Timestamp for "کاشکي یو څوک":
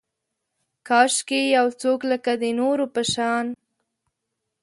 0.87-1.99